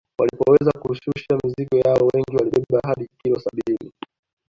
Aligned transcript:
Walipoweza 0.19 0.71
kushusha 0.71 1.37
mizigo 1.43 1.77
yao 1.77 2.07
wengi 2.13 2.35
walibeba 2.37 2.79
hadi 2.83 3.07
kilo 3.23 3.39
sabini 3.39 3.91